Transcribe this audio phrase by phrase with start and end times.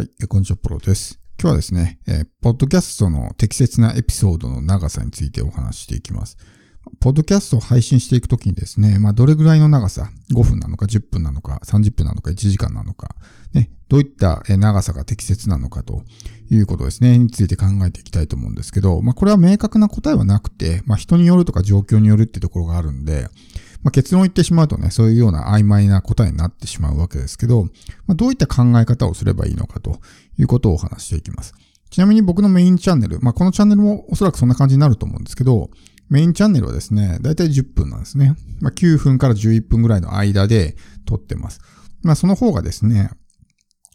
[0.00, 1.20] はい、こんにちは、プロです。
[1.38, 6.38] 今日はですね、えー、ポッドキャストの適切なエピソードの長さについてお話していきます。
[7.00, 13.14] ポッドキャストを配信していくときにですね、まあ、どれぐらいの長さ、5分なのか10分なのか30分なのか1時間なのか、
[13.52, 16.02] ね、どういった長さが適切なのかと
[16.50, 23.28] いうことですね、について考えていきたいと思うんですけど、まあ、これは明確な答えはなくて、まあ、人によるとか状況によるってところがあるんで、
[23.82, 27.64] まあ、結論を言ってしまうとね、そういうような曖昧な答えになってしまうわけですけど、
[28.06, 30.00] まあ、どういった考え方をすればいいのかと
[30.38, 31.54] いうことをお話していきます。
[31.90, 35.70] ちなみに僕のメインチャンネル、まあ、このチャンネルもおそらくそんな感じになると思うんですけど、
[36.08, 38.36] メインチャンネルはですね、だいたい10分なんですね。
[38.60, 41.60] まあ、9分から11分ぐらいの間で撮ってます。
[42.02, 43.10] まあ、その方がですね、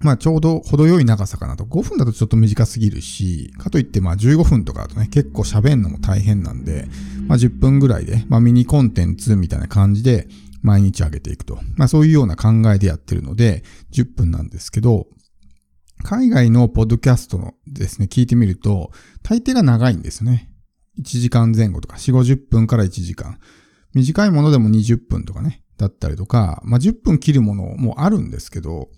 [0.00, 1.64] まあちょうど程よい長さかなと。
[1.64, 6.88] 5分だとちょっと短すぎるし、かといってまあ15分とかだとね、結構喋んのも大変なんで、
[7.26, 10.28] まあ10分ぐらいで、まあミニコンテンツみたいな感じで
[10.62, 11.58] 毎日上げていくと。
[11.76, 15.08] まあそういうような考えでやってるので、10分なんですけど、
[16.04, 20.50] 海外のポッドキャストのですね、聞いてみると、大抵が長いんですね。
[21.00, 23.38] 1時間前後とか、4、50分から1時間。
[23.94, 28.90] 短いものでも20分とかね、だったりとか、まあ10分切るものもあるんですけど、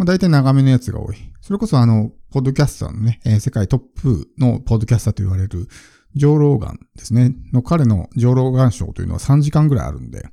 [0.00, 1.16] まあ、大体長めのやつが多い。
[1.42, 5.68] それこそあの、ポッドキャスターのね、えー、世界トップのポッドキャスターと言われる、
[6.14, 7.34] ジョー・ローガンですね。
[7.52, 10.26] の彼のジョー・ローガン賞というのは3時間ぐらいあるんで、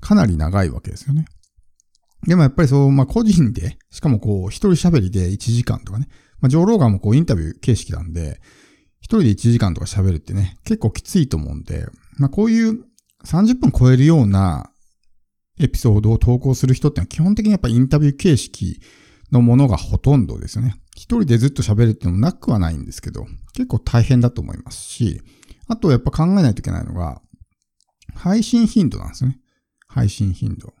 [0.00, 1.24] かなり長いわけですよね。
[2.26, 6.08] でもやっぱりそう、まあ個人で、しかもこう、一人喋りで1時間とかね。
[6.40, 8.42] まあジョー・ローガンもこうインタビュー形式なんで、
[9.00, 11.86] 一人で1時間とか喋るってね、結構きついと思うんで、
[12.18, 12.84] まあこういう
[13.24, 14.70] 30分超えるような
[15.58, 18.80] エピソードを投稿する人ってのは基本的にやっぱインタビュー形式
[19.32, 20.76] のものがほとんどですよね。
[20.94, 25.20] 一人でずっと喋るってのもなくはないんですけど、結構大変だと思いますし、
[25.66, 27.20] あとやっぱ考えないといけないのが、
[28.14, 29.38] 配信頻度なんですね。
[29.86, 30.74] 配信頻度。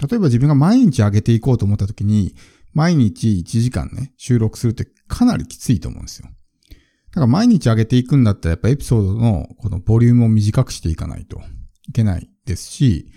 [0.00, 2.34] 例えば自分が毎日上げていこうと思った時に、
[2.72, 6.28] 毎日1時間ね、収録するってかなりきついと思うんですよ。
[7.10, 11.40] だから毎日上げていくんだったらやっぱエピソードのこのボリュームを短くしていかないと
[11.88, 13.08] いけないですし、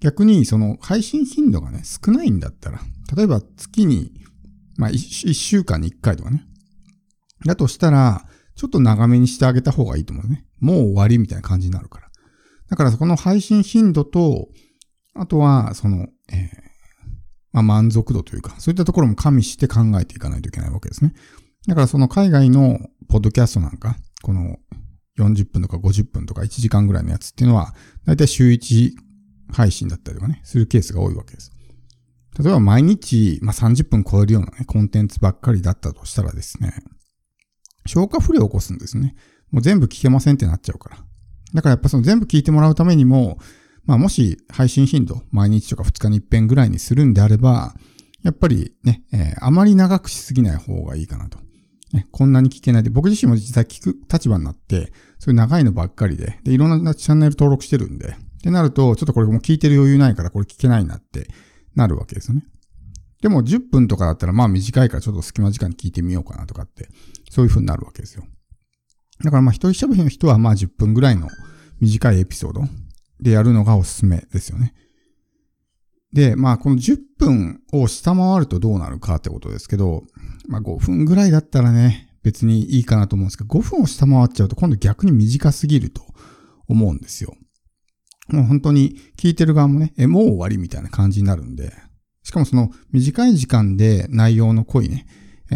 [0.00, 2.80] 逆にその配信頻度がね、少ないんだったら、
[3.16, 4.12] 例えば月に、
[4.76, 6.44] まあ一週間に一回とかね。
[7.46, 10.46] だとしたら、ちょっと長めにしてあげた方がいいと思うね。
[10.60, 12.08] もう終わりみたいな感じになるから。
[12.68, 14.48] だからそこの配信頻度と、
[15.14, 16.48] あとは、その、えー、
[17.52, 21.14] まあ満足度というか、そういったところも加味して考えていかないといけないわけですね。
[21.66, 22.78] だからその海外の
[23.08, 24.58] ポッドキャストなんか、この
[25.18, 28.92] 40分とか50分とか1時間ぐらいのやつっていうのは、だいたい週1
[29.54, 31.52] 配信だったりとかね、するケースが多いわけです。
[32.38, 36.74] 例えば毎日、まあ、30分超えるようなね、コンテンツばっかりだったとしたらですね、
[37.86, 39.14] 消化不良を起こすんですね。
[39.50, 40.96] もう全部聞けませんってなっちゃうから。
[41.54, 43.38] だからやっぱその全部聞いてもらうためにも、
[43.84, 47.74] まあもし配信頻度、毎日とか2日に一遍ぐらいにするんであれば、
[48.22, 51.38] やっぱりね、えー、あまり長くしすぎない方がいいかなと。
[51.92, 61.28] ね、こんなに聞けないで、僕自身も実際聞く立場になって、そういう長いのばっかりで、で、いろんなチャンネル登録してるんで、ってなると、ちょっとこれもう聞いてる余裕ないからこれ聞けないなって
[61.74, 62.44] なるわけですよね。
[63.22, 66.90] でも10分とかだったらまあ短いからちょっと隙間時間に聞いてみようかなとかって、
[67.30, 68.24] そういう風になるわけですよ。
[69.22, 71.30] だからまあ一人喋りの人はまあ10分ぐらいの
[71.80, 72.64] 短いエピソード
[73.18, 74.74] でやるのがおすすめですよね。
[76.12, 80.02] で、まあこの10分を下回るとどうなるかってことですけど、
[80.48, 86.02] まあ5分ぐらいだったらね、別にいいかなと思うんですけど、5分を下回っちゃうと今度逆に短すぎると
[86.68, 87.34] 思うんですよ。
[88.28, 91.72] もう本当に聞いてる側もね、え、もう終わりみたいな感じになるんで、
[92.22, 95.06] しかもその短い時間で内容の濃いね、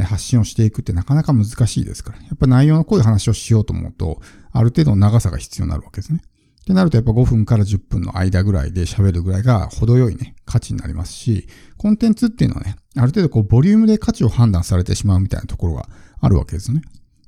[0.04, 2.18] 発信をしていくってなかなか難しいですから。
[2.18, 4.20] やっぱ内容の濃い話をしようと思うと、
[4.52, 6.20] ある程度の長さが必要になるわけですね。
[6.22, 15.88] ってなるとやっぱ5分から10分の間ぐらいで喋るぐらいが程よいね、価値になりますし、コンテンツっていうのはね、ある程度こうボリュームで価値を判断されてしまうみたいなところが
[16.20, 16.82] あるわけですね。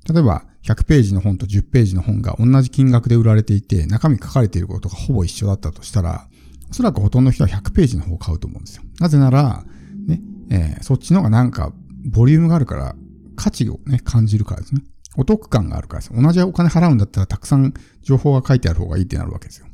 [0.08, 6.28] 例えば、100ページの本と10ページの本が同じ金額で売られていて、中身書かれていることがほぼ一緒だったとしたら、
[6.70, 8.82] おそらくほとんどの人は100ページの方を買うと思うんですよ。
[8.98, 9.64] なぜなら、
[10.06, 11.72] ね、えー、そっちの方がなんか、
[12.04, 12.94] ボリュームがあるから、
[13.36, 14.82] 価値をね、感じるからですね。
[15.16, 16.12] お得感があるからです。
[16.14, 19.66] 同じお金払うんだったらたくさん情報が書いてある方がいいってなるわけですよ。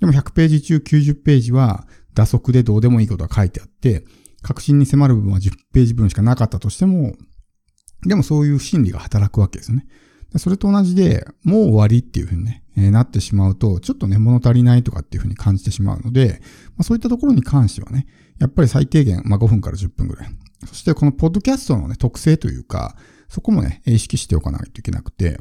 [0.00, 4.04] でも100ページ中90ページは打足でどうでもいいことが書いてあって、
[4.42, 7.14] 確信に迫る部分は10ページ分しかなかったとしても、
[8.06, 9.86] でもそういう心理が働くわけですよね。
[10.36, 16.40] それと同じで、もう終わりっていうふうにね、えー、なってしまうと、ちょっとね、物足りないとかっていうふうに感じてしまうので、
[16.76, 18.06] まあ、そういったところに関してはね、
[18.38, 20.28] やっぱり最低限、まあ、5分から10分ぐらい。
[20.66, 22.96] そしてこのポッドキャストのね、特性というか、
[23.28, 25.40] そこもね、意識しておかないといけなくて、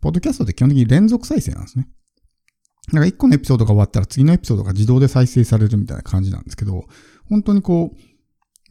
[0.00, 1.88] ポッドキャストって基本的に連続再生なんですね。
[2.88, 6.84] だから1個のエピソードが終わったら次のエピソードが自動で再生されるみたいな感じなんですけど、
[7.28, 8.13] 本当にこう、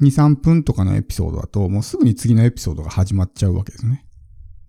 [0.04, 4.06] 2、3分とかのエピソードだと、もうすぐに次のエピソードが始まっちゃうわけですね。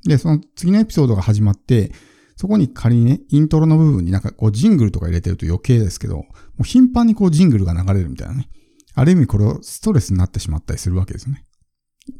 [0.06, 1.92] で、その次のエピソードが始まって、
[2.36, 6.26] そこに仮にね、イントロの部分になんかこうジングルとか入れてると余計ですけど、も
[6.60, 8.48] う頻繁にこうジングルが流れるみたいなね。
[8.94, 11.44] ある意味これをストレスになってしまったりするわけですね。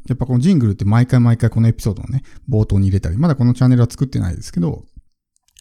[0.07, 4.85] やっぱこのジングルって毎回毎回このエピソードのね、冒頭に入れたり、まだこのチャンネルは作ってないですけど、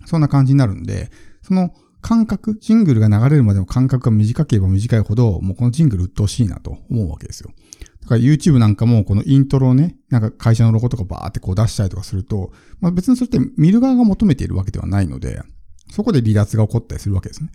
[0.06, 1.10] そんな感じになるんで、
[1.42, 1.74] その
[2.04, 7.50] 間隔、ジングルが流れるまでの間隔が短ければ短いほど、もうこのジングル鬱陶しいなと思うわけですよ。
[8.02, 15.40] だから YouTube なんかもこのイントロをね、なんか会社のロゴとかバーってこう出したりとかすると、まあ別にそれって見る側が求めているわけではないので、
[15.90, 17.48] そこで離脱が起こったりするわけですね。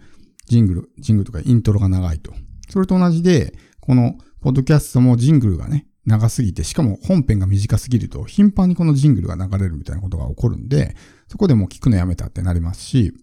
[0.48, 2.34] ジングル、ジングルとかイントロが長いと。
[2.69, 10.96] それと同じで、このポッドキャストもジングルがね、長すぎて、しかも本編が短すぎると、頻繁にこのジングルが流れるみたいなことが起こるんで、
[11.28, 13.13] そこでもう聞くのやめたってなりますし、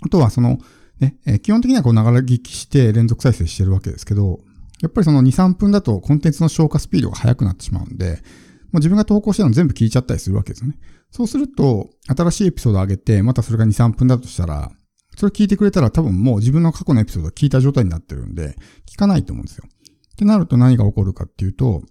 [0.00, 0.58] あとはその、
[1.00, 4.40] ね、え基本的にはこう流れ聞きして連続再生してるわけですけど、
[4.80, 8.22] やっぱりその2、3分だとコンテンツの消化スピードが速くなってしまうんで、
[8.70, 10.78] もう自分が投稿したの全部聞いちゃったりするわけですよね。
[11.10, 14.70] そうすると、新しいエピソード上げて、またそれが2、3分だとしたら、
[15.16, 18.56] それ聞いてくれたら多分もう自分の過去のエピソードを聞いた状態になってるんで、
[18.86, 19.64] 聞かないと思うんですよ。
[19.66, 21.82] ってなると何が起こるかっていうと、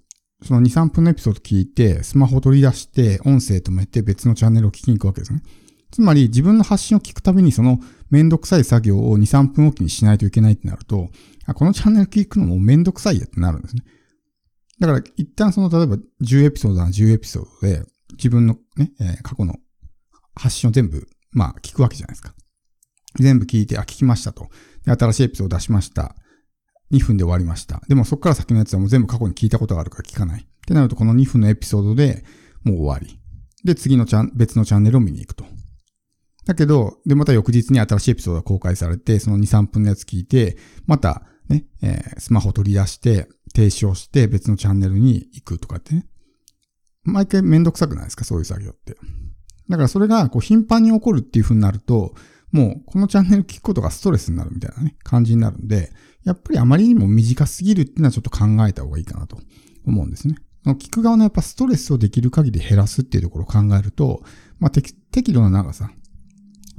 [0.44, 5.42] その2、3分のエピソード聞いて、スマホを取り出して、音声止めて別のチャンネルを聞きに行くわけですね。
[5.92, 7.80] つまり自分の発信を聞くたびにその
[8.10, 11.10] めんどくさい作業を2、3分おきにしないといけないってなると、
[11.56, 13.84] このチャンネル聞くのもめんどくさいやってなるんですね。
[14.80, 19.56] だから一旦その例えば10エピソードな10エピソードで自分のね、えー、過去の
[20.36, 22.33] 発信を全部、まあ聞くわけじゃないですか。
[23.16, 24.50] 全部聞いて、あ、聞きましたと。
[24.86, 26.16] で、新しいエピソード出しました。
[26.92, 27.81] 2分で終わりました。
[27.88, 30.42] でもそこから先のやつはもう全部過去に聞いたことがあるから聞かない。
[30.42, 32.24] ってなるとこの2分のエピソードで
[32.63, 33.19] もう終わり。
[33.63, 35.45] で、次のチャン、別のチャンネルを見に行くと。
[36.47, 46.07] だけど、で、また翌日に新しいエピソードが公開されて、その2、3分のやつ聞いて、またね、えー、スマホ取り出して、停止をして別のチャンネルに行くとかってね。
[47.03, 48.23] 毎回めんどくさくないですか？
[48.23, 48.95] そういう作業って。
[49.69, 52.13] だからそれがこう頻繁に起こるっていう風になると、
[52.51, 55.91] もうこのチャンネル聞くことがストレスになるみたいなね、感じになるんで、
[56.23, 59.38] やっぱりあまりにも短すぎるっていうのはちょっと考えた方がいいかなと
[59.85, 60.35] 思うんですね。
[60.65, 64.21] 聞く側のやっぱストレスをできる限り減らすっていうところを考えると、
[64.59, 65.89] まあ適度な長さ、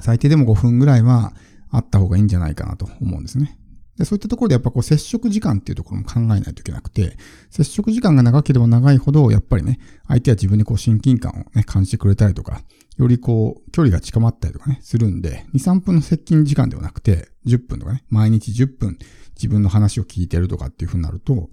[0.01, 1.35] 最低でも5分ぐらいは
[1.71, 3.59] あった方がいいんじゃないかなと思うんですね。
[3.99, 7.17] で、そういったところでやっぱこう接触時間っていうところも考えないといけなくて、
[7.51, 12.63] 接触時間が長ければ長いほど、やっぱりね、相手は自分にこう親近感をね、感じてくれたりとか、
[12.97, 18.99] よりこう、距離が近まったりとかね、するんで、2、3分の接近時間ではなくて、10分とかね、毎日10分
[19.37, 21.49] 自分の話を聞いてるとかっていう風になると、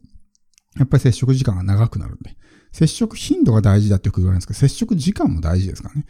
[0.78, 2.38] やっぱり接触時間が長くなるんで、
[2.72, 6.06] 接触頻度が大事だってよく言われるんですけど、接触時間も大事ですからね。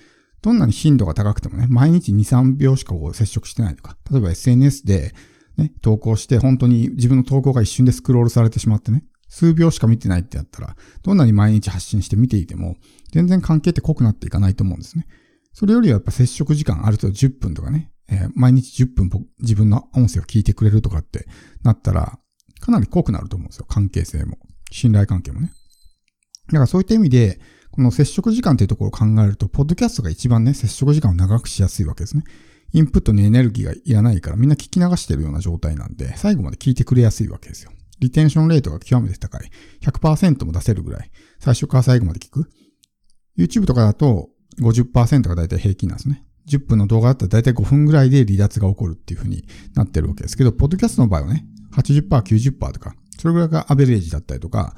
[0.46, 5.12] どんなに頻度が高くてもね、毎日2、3秒しかこう接触してないとか、例えば SNS で
[5.58, 12.76] ね、投稿して本当に自分の投稿が一瞬でスクロールされてしまってね、数秒しか見てないってやったら、どんなに毎日発信して見ていても、
[13.12, 15.08] 全然関係って濃くなっていかないと思うんですね。
[15.52, 19.10] それよりはやっぱ接触時間ある程度10分とかね、えー、毎日10分
[19.40, 21.26] 自分の音声を聞いてくれるとかって
[21.64, 22.20] なったら、
[22.60, 23.66] かなり濃くなると思うんですよ。
[23.68, 24.38] 関係性も。
[24.70, 25.52] 信頼関係もね。
[26.50, 27.40] だからそういった意味で、
[27.76, 32.24] この接触時間っていうところを考えると、ポッドキャストが一番ね、接触時間を長くしやすいわけですね。
[32.72, 37.72] インプットにエネルギーがいらないからみんな聞き流してるような状態なんで、最後まで聞いてくれやすいわけですよ。
[38.00, 39.50] リテンションレートが極めて高い。
[39.82, 41.12] 100%も出せるぐらい。
[41.40, 42.50] 最初から最後まで聞く。
[43.38, 44.30] YouTube とかだと
[44.62, 46.26] 50%が大体平均なんですね。
[46.50, 54.76] 10分の動画だったら大体5分ぐらいで離脱が起こるっていう風になってるわけですけど、ポッドキャストの場合はね、80%、90%とか、それぐらいがアベレージだったりとか、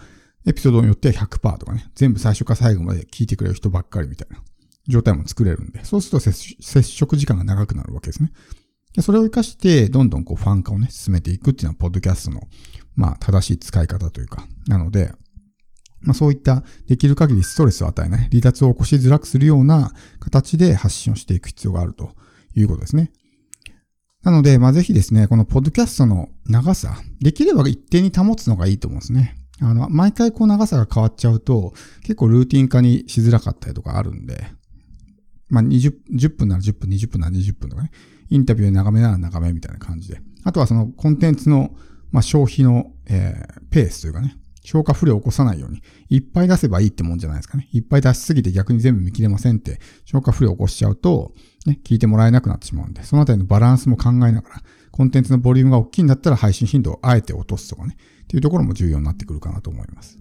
[0.48, 4.42] エピソードによっては100%とかね、全部最初から最後まで聞いてくれる人ばっかりみたいな
[4.88, 8.32] 状態も作れるんで、そうすると接触時間が長くなるわけですね。
[8.96, 12.42] でそれを活かして、どんどんこうファン化をね、進めていくっていうのは、ポッドキャストの、
[12.96, 15.12] まあ、正しい使い方というか、なので、
[16.00, 22.12] まあそういったできる限りストレスを与えない、離脱を起こしづらくするような形で発信をしていく必要があると
[22.56, 23.12] いうことですね。
[24.24, 29.36] なので、まあぜひですね、このポッドキャストの長さ、できれば一定に保つのがいいと思うんですね。
[29.62, 34.46] あの、毎回こう長さが変わっちゃうと、結構ルーティン化にしづらかったりとかあるんで、
[35.50, 37.92] まあ20、10分なら10分、20分なら20分とかね、
[38.30, 40.22] インタビュー長めなら長めみたいな感じで。
[40.44, 41.72] あとはそのコンテンツの、
[42.12, 47.70] まあ、消費の、えー、ペースというかね、消化不良を起こさないように、いっぱい出せばいいってもんじゃないですかね。
[47.72, 51.34] いっぱい出しすぎて逆に全部見切れませんって、消化不良を起こしちゃうと、
[51.66, 54.62] ね、聞いてもらえなくなってしまうんで、そのあたりのバランスも考えながら、
[54.92, 57.96] コンテンツのボリュームが大きいんだったら配信頻度をあえて落とすとかね、
[58.28, 60.20] っていうところも重要になってくるかなと思います。